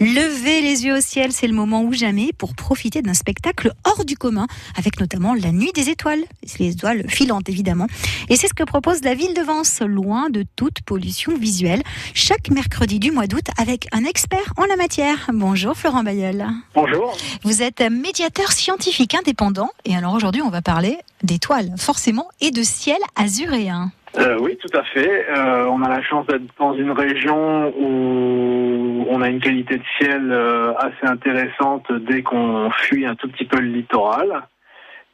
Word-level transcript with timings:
Lever 0.00 0.60
les 0.60 0.84
yeux 0.84 0.96
au 0.96 1.00
ciel, 1.00 1.32
c'est 1.32 1.46
le 1.46 1.54
moment 1.54 1.82
ou 1.82 1.92
jamais 1.92 2.30
pour 2.36 2.54
profiter 2.54 3.02
d'un 3.02 3.14
spectacle 3.14 3.72
hors 3.84 4.04
du 4.04 4.16
commun, 4.16 4.46
avec 4.76 5.00
notamment 5.00 5.34
la 5.34 5.52
nuit 5.52 5.72
des 5.74 5.90
étoiles, 5.90 6.22
les 6.58 6.70
étoiles 6.70 7.08
filantes 7.08 7.48
évidemment. 7.48 7.86
Et 8.28 8.36
c'est 8.36 8.48
ce 8.48 8.54
que 8.54 8.64
propose 8.64 9.02
la 9.02 9.14
ville 9.14 9.34
de 9.34 9.42
Vence, 9.42 9.80
loin 9.80 10.30
de 10.30 10.44
toute 10.56 10.82
pollution 10.82 11.36
visuelle, 11.36 11.82
chaque 12.14 12.50
mercredi 12.50 12.98
du 12.98 13.10
mois 13.10 13.26
d'août 13.26 13.46
avec 13.58 13.88
un 13.92 14.04
expert 14.04 14.52
en 14.56 14.64
la 14.64 14.76
matière. 14.76 15.30
Bonjour 15.32 15.76
Florent 15.76 16.02
Bayeul. 16.02 16.46
Bonjour. 16.74 17.16
Vous 17.42 17.62
êtes 17.62 17.80
médiateur 17.80 18.52
scientifique 18.52 19.14
indépendant 19.14 19.70
et 19.84 19.96
alors 19.96 20.14
aujourd'hui 20.14 20.42
on 20.42 20.50
va 20.50 20.62
parler 20.62 20.98
d'étoiles 21.22 21.72
forcément 21.76 22.28
et 22.40 22.50
de 22.50 22.62
ciel 22.62 22.98
azuréen. 23.16 23.92
Euh, 24.18 24.36
oui, 24.40 24.56
tout 24.56 24.76
à 24.76 24.82
fait. 24.84 25.26
Euh, 25.30 25.66
on 25.66 25.82
a 25.82 25.88
la 25.88 26.02
chance 26.02 26.26
d'être 26.26 26.42
dans 26.58 26.74
une 26.74 26.90
région 26.90 27.72
où 27.78 29.06
on 29.08 29.22
a 29.22 29.28
une 29.28 29.40
qualité 29.40 29.76
de 29.76 29.84
ciel 29.98 30.32
euh, 30.32 30.72
assez 30.78 31.06
intéressante 31.06 31.86
dès 32.08 32.22
qu'on 32.22 32.70
fuit 32.70 33.06
un 33.06 33.14
tout 33.14 33.28
petit 33.28 33.44
peu 33.44 33.60
le 33.60 33.68
littoral. 33.68 34.42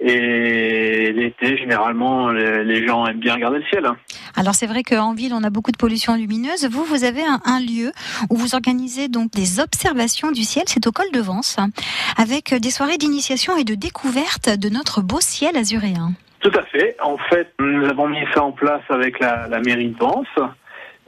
Et 0.00 1.12
l'été, 1.12 1.56
généralement, 1.56 2.30
les, 2.30 2.86
gens 2.86 3.06
aiment 3.06 3.20
bien 3.20 3.34
regarder 3.34 3.58
le 3.58 3.64
ciel. 3.66 3.88
Alors 4.34 4.54
c'est 4.54 4.66
vrai 4.66 4.82
qu'en 4.82 5.14
ville, 5.14 5.32
on 5.32 5.44
a 5.44 5.50
beaucoup 5.50 5.70
de 5.70 5.76
pollution 5.76 6.16
lumineuse. 6.16 6.66
Vous, 6.68 6.84
vous 6.84 7.04
avez 7.04 7.22
un, 7.22 7.40
un, 7.44 7.60
lieu 7.60 7.92
où 8.28 8.36
vous 8.36 8.54
organisez 8.54 9.08
donc 9.08 9.30
des 9.30 9.60
observations 9.60 10.32
du 10.32 10.42
ciel. 10.42 10.64
C'est 10.66 10.86
au 10.88 10.92
col 10.92 11.10
de 11.12 11.20
Vence, 11.20 11.58
avec 12.16 12.54
des 12.54 12.70
soirées 12.70 12.98
d'initiation 12.98 13.56
et 13.56 13.64
de 13.64 13.76
découverte 13.76 14.58
de 14.58 14.68
notre 14.68 15.00
beau 15.00 15.20
ciel 15.20 15.56
azuréen. 15.56 16.12
Tout 16.44 16.52
à 16.58 16.62
fait. 16.62 16.94
En 17.00 17.16
fait, 17.16 17.54
nous 17.58 17.86
avons 17.86 18.06
mis 18.06 18.22
ça 18.34 18.44
en 18.44 18.52
place 18.52 18.82
avec 18.90 19.18
la, 19.18 19.48
mairie 19.64 19.88
de 19.88 19.98
Vence. 19.98 20.26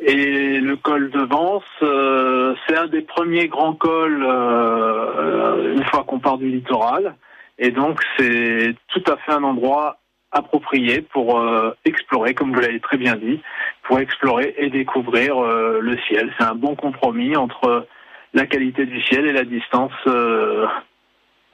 Et 0.01 0.61
le 0.61 0.77
col 0.77 1.11
de 1.11 1.21
Vence, 1.21 1.62
euh, 1.83 2.55
c'est 2.67 2.75
un 2.75 2.87
des 2.87 3.03
premiers 3.03 3.47
grands 3.47 3.75
cols 3.75 4.25
euh, 4.27 5.75
une 5.75 5.85
fois 5.85 6.05
qu'on 6.05 6.21
part 6.21 6.39
du 6.39 6.49
littoral. 6.49 7.17
Et 7.59 7.70
donc, 7.70 8.01
c'est 8.17 8.75
tout 8.89 9.03
à 9.06 9.19
fait 9.19 9.33
un 9.33 9.43
endroit 9.43 9.98
approprié 10.33 11.03
pour 11.03 11.39
euh, 11.39 11.77
explorer, 11.84 12.33
comme 12.33 12.55
vous 12.55 12.61
l'avez 12.61 12.81
très 12.81 12.97
bien 12.97 13.17
dit, 13.17 13.43
pour 13.83 13.98
explorer 13.98 14.55
et 14.56 14.71
découvrir 14.71 15.39
le 15.39 15.98
ciel. 16.09 16.33
C'est 16.39 16.47
un 16.47 16.55
bon 16.55 16.77
compromis 16.77 17.37
entre 17.37 17.87
la 18.33 18.47
qualité 18.47 18.87
du 18.87 19.03
ciel 19.03 19.27
et 19.27 19.34
la 19.34 19.45
distance 19.45 19.93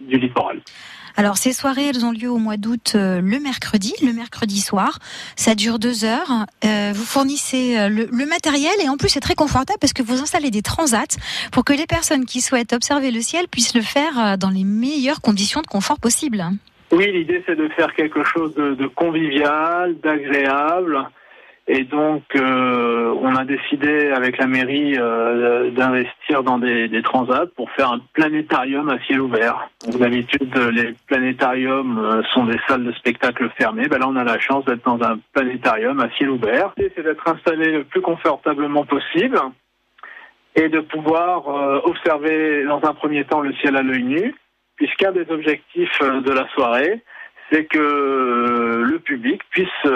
du 0.00 0.18
littoral. 0.18 0.60
Alors 1.16 1.36
ces 1.36 1.52
soirées, 1.52 1.88
elles 1.88 2.04
ont 2.04 2.12
lieu 2.12 2.30
au 2.30 2.38
mois 2.38 2.56
d'août 2.56 2.92
euh, 2.94 3.20
le 3.20 3.38
mercredi, 3.38 3.94
le 4.02 4.12
mercredi 4.12 4.60
soir. 4.60 4.98
Ça 5.36 5.54
dure 5.54 5.78
deux 5.78 6.04
heures. 6.04 6.46
Euh, 6.64 6.92
vous 6.94 7.04
fournissez 7.04 7.78
euh, 7.78 7.88
le, 7.88 8.26
matériel 8.26 8.72
et 8.82 8.88
en 8.88 8.96
plus 8.96 9.08
c'est 9.10 9.20
très 9.20 9.34
confortable 9.34 9.78
parce 9.80 9.92
que 9.92 10.02
vous 10.02 10.20
installez 10.22 10.50
des 10.50 10.62
transats 10.62 11.18
pour 11.50 11.64
que 11.64 11.72
les 11.72 11.86
personnes 11.86 12.24
qui 12.24 12.40
souhaitent 12.40 12.72
observer 12.72 13.10
le 13.10 13.20
ciel 13.20 13.46
puissent 13.48 13.74
le 13.74 13.82
faire 13.82 14.38
dans 14.38 14.50
les 14.50 14.64
meilleures 14.64 15.20
conditions 15.20 15.60
de 15.60 15.66
confort 15.66 15.98
possibles. 15.98 16.44
Oui, 16.92 17.10
l'idée 17.12 17.42
c'est 17.46 17.56
de 17.56 17.68
faire 17.68 17.92
quelque 17.94 18.22
chose 18.24 18.54
de 18.54 18.86
convivial, 18.86 19.96
d'agréable 20.02 21.08
et 21.68 21.84
donc, 21.84 22.24
euh, 22.34 23.14
on 23.20 23.36
a 23.36 23.44
décidé 23.44 24.10
avec 24.10 24.36
la 24.38 24.48
mairie 24.48 24.96
euh, 24.98 25.70
d'investir 25.70 26.42
dans 26.42 26.58
des, 26.58 27.02
transats 27.04 27.46
pour 27.54 27.70
faire 27.70 27.92
un 27.92 28.00
planétarium 28.14 28.88
à 28.88 28.98
ciel 29.04 29.20
ouvert. 29.20 29.70
D'habitude, 29.86 30.52
les 30.72 30.94
planétariums 31.06 31.98
euh, 31.98 32.22
sont 32.34 32.46
des 32.46 32.58
salles 32.66 32.84
de 32.84 32.92
spectacle 32.92 33.48
fermées. 33.56 33.86
Ben 33.86 33.98
là, 33.98 34.08
on 34.08 34.16
a 34.16 34.24
la 34.24 34.40
chance 34.40 34.64
d'être 34.64 34.84
dans 34.84 35.00
un 35.06 35.20
planétarium 35.32 36.00
à 36.00 36.10
ciel 36.10 36.30
ouvert. 36.30 36.72
C'est 36.76 37.02
d'être 37.02 37.28
installé 37.28 37.70
le 37.70 37.84
plus 37.84 38.00
confortablement 38.00 38.84
possible 38.84 39.38
et 40.56 40.68
de 40.68 40.80
pouvoir 40.80 41.46
observer 41.86 42.64
dans 42.64 42.82
un 42.84 42.92
premier 42.92 43.24
temps 43.24 43.40
le 43.40 43.54
ciel 43.54 43.74
à 43.74 43.82
l'œil 43.82 44.02
nu, 44.02 44.34
puisqu'un 44.76 45.12
des 45.12 45.30
objectifs 45.30 46.02
de 46.02 46.30
la 46.30 46.46
soirée, 46.48 47.00
c'est 47.50 47.64
que 47.64 48.82
le 48.84 48.98
public 48.98 49.40
puisse 49.48 49.86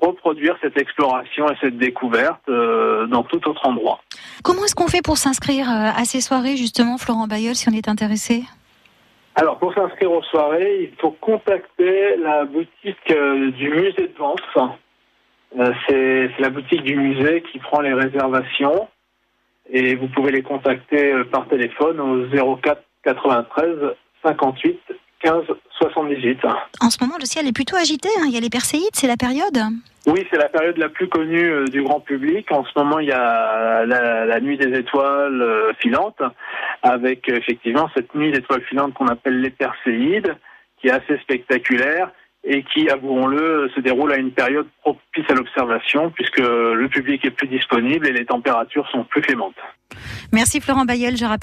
reproduire 0.00 0.56
cette 0.62 0.78
exploration 0.78 1.46
et 1.50 1.56
cette 1.60 1.78
découverte 1.78 2.42
euh, 2.48 3.06
dans 3.06 3.22
tout 3.22 3.48
autre 3.48 3.66
endroit. 3.66 4.00
Comment 4.42 4.64
est-ce 4.64 4.74
qu'on 4.74 4.88
fait 4.88 5.02
pour 5.02 5.16
s'inscrire 5.16 5.68
euh, 5.68 5.90
à 5.96 6.04
ces 6.04 6.20
soirées, 6.20 6.56
justement, 6.56 6.98
Florent 6.98 7.26
Bayeul, 7.26 7.54
si 7.54 7.68
on 7.68 7.72
est 7.72 7.88
intéressé? 7.88 8.42
Alors, 9.34 9.58
pour 9.58 9.74
s'inscrire 9.74 10.12
aux 10.12 10.22
soirées, 10.22 10.82
il 10.82 10.96
faut 11.00 11.10
contacter 11.20 12.16
la 12.16 12.44
boutique 12.44 13.10
euh, 13.10 13.50
du 13.52 13.70
musée 13.70 14.08
de 14.08 14.14
Vence. 14.18 14.40
c'est 15.88 16.30
la 16.38 16.50
boutique 16.50 16.82
du 16.82 16.96
musée 16.96 17.42
qui 17.50 17.58
prend 17.58 17.80
les 17.80 17.94
réservations 17.94 18.88
et 19.70 19.94
vous 19.94 20.08
pouvez 20.08 20.30
les 20.30 20.42
contacter 20.42 21.14
par 21.32 21.48
téléphone 21.48 22.00
au 22.00 22.56
04 22.56 22.82
93 23.04 23.94
58 24.22 24.80
15 25.24 25.44
78. 25.80 26.40
En 26.80 26.90
ce 26.90 26.98
moment, 27.02 27.16
le 27.18 27.26
ciel 27.26 27.46
est 27.48 27.52
plutôt 27.52 27.76
agité. 27.76 28.08
Hein. 28.20 28.24
Il 28.26 28.34
y 28.34 28.36
a 28.36 28.40
les 28.40 28.50
Perséides, 28.50 28.94
c'est 28.94 29.06
la 29.06 29.16
période 29.16 29.58
Oui, 30.06 30.24
c'est 30.30 30.36
la 30.36 30.48
période 30.48 30.76
la 30.76 30.88
plus 30.88 31.08
connue 31.08 31.50
euh, 31.50 31.64
du 31.66 31.82
grand 31.82 32.00
public. 32.00 32.50
En 32.52 32.64
ce 32.64 32.70
moment, 32.76 32.98
il 32.98 33.08
y 33.08 33.12
a 33.12 33.84
la, 33.86 34.40
nuit 34.40 34.58
des 34.58 34.78
étoiles 34.78 35.42
euh, 35.42 35.72
filantes, 35.80 36.22
avec 36.82 37.28
euh, 37.28 37.36
effectivement 37.36 37.88
cette 37.94 38.14
nuit 38.14 38.30
d'étoiles 38.30 38.62
filantes 38.62 38.94
qu'on 38.94 39.08
appelle 39.08 39.40
les 39.40 39.50
Perséides, 39.50 40.36
qui 40.80 40.88
est 40.88 40.92
assez 40.92 41.18
spectaculaire 41.18 42.10
et 42.46 42.62
qui, 42.62 42.90
avouons-le, 42.90 43.70
se 43.74 43.80
déroule 43.80 44.12
à 44.12 44.16
une 44.16 44.30
période 44.30 44.68
propice 44.82 45.24
à 45.30 45.34
l'observation, 45.34 46.10
puisque 46.10 46.40
le 46.40 46.86
public 46.88 47.24
est 47.24 47.30
plus 47.30 47.48
disponible 47.48 48.06
et 48.06 48.12
les 48.12 48.26
températures 48.26 48.86
sont 48.90 49.04
plus 49.04 49.22
clémentes. 49.22 49.56
Merci 50.32 50.60
Florent 50.60 50.84
Bayel. 50.84 51.16
Je 51.16 51.24
rappelle 51.24 51.42